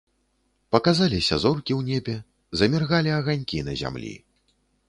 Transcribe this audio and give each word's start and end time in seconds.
Паказаліся 0.75 1.37
зоркі 1.43 1.73
ў 1.79 1.91
небе, 1.91 2.15
заміргалі 2.63 3.15
аганькі 3.21 3.63
на 3.69 3.73
зямлі. 3.83 4.15